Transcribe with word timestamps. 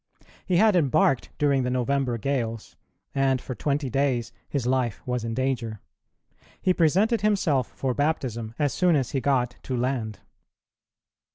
He 0.47 0.57
had 0.57 0.75
embarked 0.75 1.29
during 1.37 1.61
the 1.61 1.69
November 1.69 2.17
gales, 2.17 2.75
and 3.13 3.39
for 3.39 3.53
twenty 3.53 3.87
days 3.87 4.33
his 4.49 4.65
life 4.65 4.99
was 5.05 5.23
in 5.23 5.35
danger. 5.35 5.79
He 6.59 6.73
presented 6.73 7.21
himself 7.21 7.67
for 7.67 7.93
baptism 7.93 8.55
as 8.57 8.73
soon 8.73 8.95
as 8.95 9.11
he 9.11 9.21
got 9.21 9.57
to 9.61 9.77
land. 9.77 10.17